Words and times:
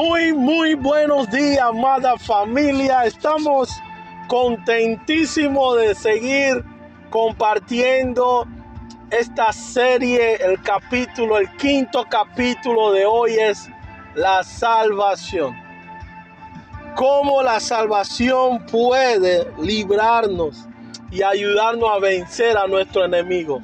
Muy, 0.00 0.32
muy 0.32 0.74
buenos 0.76 1.28
días, 1.28 1.58
amada 1.58 2.16
familia. 2.18 3.04
Estamos 3.04 3.68
contentísimos 4.28 5.76
de 5.76 5.92
seguir 5.92 6.64
compartiendo 7.10 8.46
esta 9.10 9.52
serie. 9.52 10.36
El 10.36 10.62
capítulo, 10.62 11.38
el 11.38 11.50
quinto 11.56 12.04
capítulo 12.08 12.92
de 12.92 13.06
hoy 13.06 13.38
es 13.40 13.68
la 14.14 14.44
salvación. 14.44 15.56
Cómo 16.94 17.42
la 17.42 17.58
salvación 17.58 18.66
puede 18.66 19.48
librarnos 19.60 20.68
y 21.10 21.24
ayudarnos 21.24 21.90
a 21.90 21.98
vencer 21.98 22.56
a 22.56 22.68
nuestro 22.68 23.04
enemigo. 23.04 23.60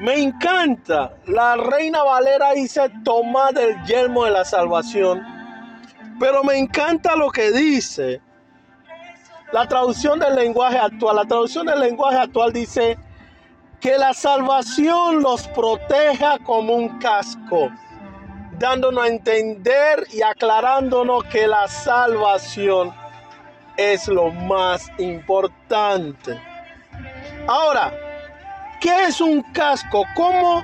Me 0.00 0.20
encanta. 0.20 1.14
La 1.26 1.54
reina 1.54 2.02
Valera 2.02 2.50
dice 2.50 2.90
tomar 3.04 3.56
el 3.56 3.80
yelmo 3.84 4.24
de 4.24 4.32
la 4.32 4.44
salvación. 4.44 5.35
Pero 6.18 6.42
me 6.44 6.58
encanta 6.58 7.16
lo 7.16 7.30
que 7.30 7.50
dice. 7.50 8.20
La 9.52 9.66
traducción 9.66 10.18
del 10.18 10.34
lenguaje 10.34 10.78
actual. 10.78 11.16
La 11.16 11.24
traducción 11.24 11.66
del 11.66 11.80
lenguaje 11.80 12.18
actual 12.18 12.52
dice 12.52 12.98
que 13.80 13.98
la 13.98 14.12
salvación 14.14 15.22
los 15.22 15.46
proteja 15.48 16.38
como 16.38 16.74
un 16.74 16.98
casco. 16.98 17.70
Dándonos 18.58 19.04
a 19.04 19.08
entender 19.08 20.06
y 20.12 20.22
aclarándonos 20.22 21.24
que 21.24 21.46
la 21.46 21.68
salvación 21.68 22.92
es 23.76 24.08
lo 24.08 24.30
más 24.32 24.90
importante. 24.98 26.40
Ahora, 27.46 27.92
¿Qué 28.80 29.04
es 29.04 29.20
un 29.20 29.42
casco? 29.52 30.04
¿Cómo? 30.14 30.62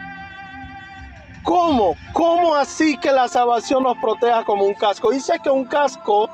¿Cómo? 1.42 1.96
¿Cómo 2.12 2.54
así 2.54 2.96
que 2.98 3.10
la 3.10 3.28
salvación 3.28 3.82
nos 3.82 3.98
proteja 3.98 4.44
como 4.44 4.64
un 4.64 4.74
casco? 4.74 5.10
Dice 5.10 5.34
que 5.42 5.50
un 5.50 5.64
casco 5.64 6.30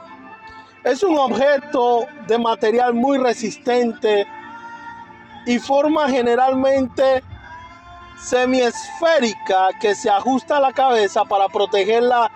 es 0.84 1.03
un 1.03 1.19
objeto 1.19 2.06
de 2.27 2.39
material 2.39 2.95
muy 2.95 3.19
resistente 3.19 4.27
y 5.47 5.59
forma 5.59 6.09
generalmente 6.09 7.23
semiesférica 8.19 9.69
que 9.81 9.95
se 9.95 10.11
ajusta 10.11 10.59
a 10.59 10.61
la 10.61 10.73
cabeza 10.73 11.25
para 11.25 11.48
protegerla 11.48 12.31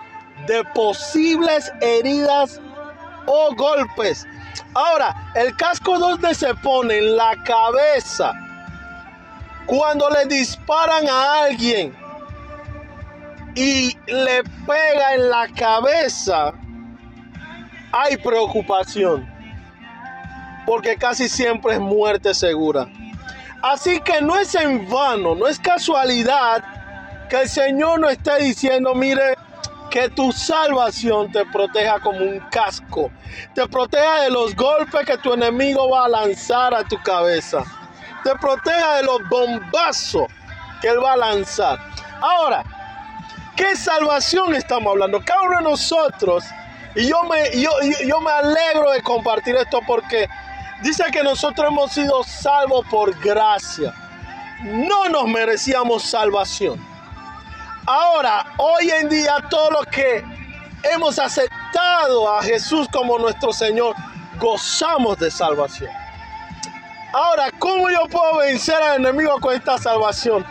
de 0.47 0.63
posibles 0.73 1.71
heridas 1.81 2.59
o 3.27 3.53
golpes. 3.55 4.25
Ahora, 4.73 5.31
el 5.35 5.55
casco 5.57 5.99
donde 5.99 6.33
se 6.33 6.53
pone 6.55 6.97
en 6.97 7.15
la 7.15 7.35
cabeza 7.43 8.33
cuando 9.67 10.09
le 10.09 10.25
disparan 10.25 11.07
a 11.07 11.43
alguien 11.43 12.02
y 13.55 13.97
le 14.07 14.43
pega 14.65 15.15
en 15.15 15.29
la 15.29 15.47
cabeza, 15.49 16.53
hay 17.91 18.17
preocupación. 18.17 19.31
Porque 20.65 20.95
casi 20.95 21.27
siempre 21.27 21.73
es 21.73 21.79
muerte 21.79 22.33
segura. 22.33 22.87
Así 23.61 23.99
que 23.99 24.21
no 24.21 24.37
es 24.37 24.55
en 24.55 24.89
vano, 24.89 25.35
no 25.35 25.47
es 25.47 25.59
casualidad 25.59 26.63
que 27.29 27.41
el 27.41 27.49
Señor 27.49 27.99
nos 27.99 28.11
esté 28.11 28.39
diciendo, 28.39 28.93
mire, 28.95 29.37
que 29.89 30.09
tu 30.09 30.31
salvación 30.31 31.31
te 31.31 31.45
proteja 31.45 31.99
como 31.99 32.19
un 32.19 32.39
casco. 32.49 33.11
Te 33.53 33.67
proteja 33.67 34.21
de 34.21 34.31
los 34.31 34.55
golpes 34.55 35.05
que 35.05 35.17
tu 35.17 35.33
enemigo 35.33 35.89
va 35.89 36.05
a 36.05 36.09
lanzar 36.09 36.73
a 36.73 36.83
tu 36.83 36.97
cabeza 37.03 37.63
te 38.23 38.35
proteja 38.35 38.97
de 38.97 39.03
los 39.03 39.19
bombazos 39.29 40.27
que 40.81 40.87
Él 40.87 41.03
va 41.03 41.13
a 41.13 41.17
lanzar. 41.17 41.79
Ahora, 42.21 42.63
¿qué 43.55 43.75
salvación 43.75 44.55
estamos 44.55 44.91
hablando? 44.91 45.21
Cada 45.23 45.41
uno 45.41 45.57
de 45.57 45.63
nosotros, 45.63 46.43
y 46.95 47.07
yo 47.07 47.23
me, 47.23 47.59
yo, 47.59 47.71
yo 48.05 48.21
me 48.21 48.31
alegro 48.31 48.91
de 48.91 49.01
compartir 49.01 49.55
esto 49.55 49.79
porque 49.85 50.27
dice 50.81 51.03
que 51.11 51.23
nosotros 51.23 51.67
hemos 51.67 51.91
sido 51.91 52.23
salvos 52.23 52.85
por 52.89 53.17
gracia. 53.19 53.93
No 54.63 55.09
nos 55.09 55.27
merecíamos 55.27 56.03
salvación. 56.03 56.79
Ahora, 57.85 58.45
hoy 58.57 58.89
en 58.91 59.09
día, 59.09 59.35
todos 59.49 59.71
los 59.71 59.85
que 59.87 60.23
hemos 60.83 61.19
aceptado 61.19 62.33
a 62.33 62.41
Jesús 62.41 62.87
como 62.91 63.19
nuestro 63.19 63.51
Señor, 63.51 63.95
gozamos 64.39 65.17
de 65.19 65.29
salvación. 65.29 65.91
Ahora, 67.11 67.51
¿cómo 67.59 67.89
yo 67.89 68.07
puedo 68.09 68.37
vencer 68.37 68.75
al 68.75 69.01
enemigo 69.01 69.39
con 69.39 69.53
esta 69.53 69.77
salvación? 69.77 70.45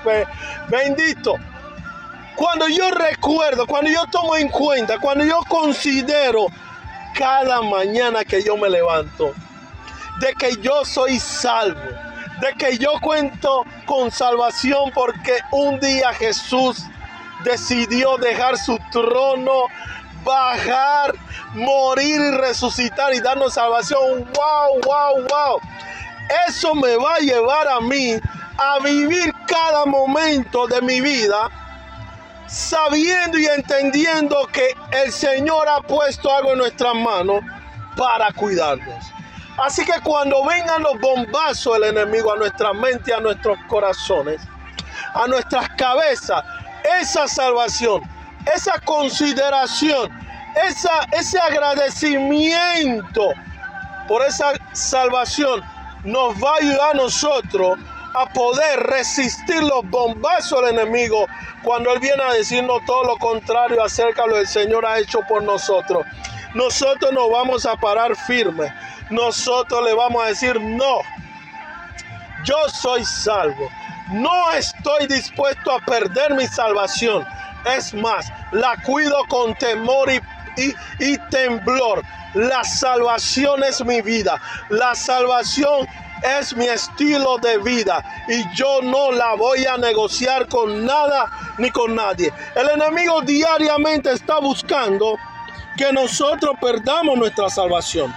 Bendito. 0.68 1.36
Cuando 2.36 2.68
yo 2.68 2.90
recuerdo, 2.90 3.66
cuando 3.66 3.90
yo 3.90 4.06
tomo 4.06 4.36
en 4.36 4.48
cuenta, 4.48 4.98
cuando 4.98 5.24
yo 5.24 5.40
considero 5.48 6.46
cada 7.14 7.60
mañana 7.62 8.24
que 8.24 8.42
yo 8.42 8.56
me 8.56 8.70
levanto, 8.70 9.34
de 10.20 10.32
que 10.34 10.56
yo 10.60 10.84
soy 10.84 11.18
salvo, 11.18 11.80
de 12.40 12.52
que 12.58 12.78
yo 12.78 12.92
cuento 13.00 13.64
con 13.86 14.10
salvación 14.10 14.90
porque 14.94 15.38
un 15.50 15.78
día 15.78 16.12
Jesús 16.14 16.84
decidió 17.44 18.16
dejar 18.16 18.56
su 18.56 18.78
trono, 18.90 19.64
bajar, 20.24 21.14
morir 21.54 22.20
y 22.20 22.30
resucitar 22.38 23.12
y 23.14 23.20
darnos 23.20 23.54
salvación. 23.54 24.24
¡Wow, 24.34 24.80
wow, 24.84 25.26
wow! 25.28 25.60
Eso 26.48 26.74
me 26.74 26.96
va 26.96 27.16
a 27.16 27.18
llevar 27.18 27.68
a 27.68 27.80
mí 27.80 28.14
a 28.56 28.78
vivir 28.78 29.34
cada 29.46 29.84
momento 29.84 30.66
de 30.66 30.80
mi 30.80 31.00
vida 31.00 31.50
sabiendo 32.52 33.38
y 33.38 33.46
entendiendo 33.46 34.46
que 34.52 34.76
el 35.02 35.10
Señor 35.10 35.66
ha 35.68 35.80
puesto 35.80 36.30
algo 36.30 36.52
en 36.52 36.58
nuestras 36.58 36.94
manos 36.94 37.40
para 37.96 38.30
cuidarnos. 38.32 39.06
Así 39.56 39.84
que 39.84 39.98
cuando 40.04 40.44
vengan 40.44 40.82
los 40.82 41.00
bombazos 41.00 41.74
del 41.74 41.96
enemigo 41.96 42.32
a 42.32 42.36
nuestra 42.36 42.74
mente, 42.74 43.14
a 43.14 43.20
nuestros 43.20 43.56
corazones, 43.68 44.40
a 45.14 45.26
nuestras 45.26 45.68
cabezas, 45.70 46.44
esa 47.00 47.26
salvación, 47.26 48.02
esa 48.54 48.78
consideración, 48.80 50.10
esa, 50.68 51.06
ese 51.12 51.38
agradecimiento 51.38 53.32
por 54.08 54.22
esa 54.26 54.52
salvación 54.72 55.62
nos 56.04 56.34
va 56.34 56.50
a 56.50 56.56
ayudar 56.56 56.90
a 56.90 56.94
nosotros 56.94 57.78
a 58.14 58.26
poder 58.26 58.80
resistir 58.80 59.62
los 59.62 59.88
bombazos 59.88 60.60
del 60.64 60.78
enemigo 60.78 61.26
cuando 61.62 61.92
Él 61.92 62.00
viene 62.00 62.22
a 62.22 62.32
decirnos 62.32 62.84
todo 62.86 63.04
lo 63.04 63.16
contrario 63.18 63.82
acerca 63.82 64.22
de 64.22 64.28
lo 64.28 64.34
que 64.34 64.40
el 64.40 64.48
Señor 64.48 64.86
ha 64.86 64.98
hecho 64.98 65.20
por 65.28 65.42
nosotros. 65.42 66.04
Nosotros 66.54 67.12
nos 67.12 67.30
vamos 67.30 67.66
a 67.66 67.76
parar 67.76 68.14
firmes. 68.14 68.72
Nosotros 69.10 69.84
le 69.84 69.94
vamos 69.94 70.22
a 70.22 70.28
decir, 70.28 70.60
no, 70.60 70.98
yo 72.44 72.56
soy 72.68 73.04
salvo. 73.04 73.70
No 74.10 74.52
estoy 74.52 75.06
dispuesto 75.06 75.72
a 75.72 75.80
perder 75.80 76.34
mi 76.34 76.46
salvación. 76.46 77.26
Es 77.76 77.94
más, 77.94 78.30
la 78.50 78.76
cuido 78.82 79.16
con 79.28 79.54
temor 79.54 80.10
y, 80.10 80.20
y, 80.60 80.74
y 80.98 81.18
temblor 81.30 82.02
la 82.34 82.64
salvación 82.64 83.62
es 83.62 83.84
mi 83.84 84.00
vida. 84.00 84.40
La 84.70 84.94
salvación 84.94 85.86
es 86.22 86.56
mi 86.56 86.66
estilo 86.66 87.38
de 87.38 87.58
vida 87.58 88.04
y 88.28 88.44
yo 88.54 88.80
no 88.82 89.12
la 89.12 89.34
voy 89.34 89.64
a 89.64 89.76
negociar 89.76 90.48
con 90.48 90.84
nada 90.84 91.30
ni 91.58 91.70
con 91.70 91.94
nadie. 91.94 92.32
El 92.54 92.68
enemigo 92.70 93.20
diariamente 93.22 94.12
está 94.12 94.38
buscando 94.38 95.18
que 95.76 95.92
nosotros 95.92 96.54
perdamos 96.60 97.18
nuestra 97.18 97.48
salvación. 97.50 98.12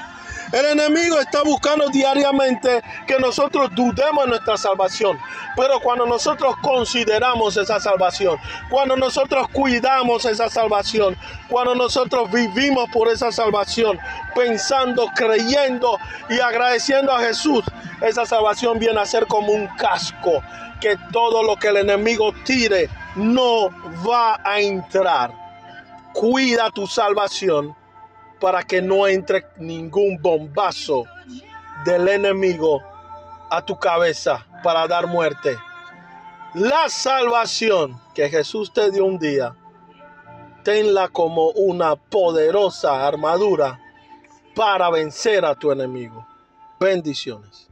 El 0.51 0.65
enemigo 0.65 1.19
está 1.19 1.41
buscando 1.43 1.89
diariamente 1.89 2.81
que 3.07 3.17
nosotros 3.17 3.69
dudemos 3.73 4.25
de 4.25 4.29
nuestra 4.29 4.57
salvación. 4.57 5.17
Pero 5.55 5.79
cuando 5.79 6.05
nosotros 6.05 6.55
consideramos 6.61 7.57
esa 7.57 7.79
salvación, 7.79 8.37
cuando 8.69 8.95
nosotros 8.95 9.47
cuidamos 9.49 10.25
esa 10.25 10.49
salvación, 10.49 11.17
cuando 11.49 11.73
nosotros 11.73 12.31
vivimos 12.31 12.89
por 12.91 13.07
esa 13.07 13.31
salvación, 13.31 13.97
pensando, 14.35 15.07
creyendo 15.15 15.97
y 16.29 16.39
agradeciendo 16.39 17.11
a 17.11 17.21
Jesús, 17.21 17.63
esa 18.01 18.25
salvación 18.25 18.77
viene 18.77 18.99
a 18.99 19.05
ser 19.05 19.25
como 19.25 19.51
un 19.51 19.67
casco 19.77 20.43
que 20.79 20.97
todo 21.11 21.41
lo 21.41 21.55
que 21.55 21.69
el 21.69 21.77
enemigo 21.77 22.33
tire 22.43 22.89
no 23.15 23.69
va 24.07 24.39
a 24.43 24.59
entrar. 24.59 25.31
Cuida 26.13 26.69
tu 26.69 26.85
salvación 26.85 27.75
para 28.39 28.63
que 28.63 28.81
no 28.81 29.07
entre 29.07 29.45
ningún 29.57 30.21
bombazo 30.21 31.05
del 31.85 32.07
enemigo 32.07 32.81
a 33.49 33.63
tu 33.63 33.77
cabeza 33.77 34.45
para 34.63 34.87
dar 34.87 35.07
muerte. 35.07 35.57
La 36.55 36.89
salvación 36.89 37.99
que 38.13 38.29
Jesús 38.29 38.71
te 38.73 38.89
dio 38.91 39.05
un 39.05 39.19
día, 39.19 39.55
tenla 40.63 41.09
como 41.09 41.49
una 41.51 41.95
poderosa 41.95 43.05
armadura 43.05 43.79
para 44.55 44.89
vencer 44.89 45.45
a 45.45 45.53
tu 45.53 45.71
enemigo. 45.71 46.25
Bendiciones. 46.79 47.63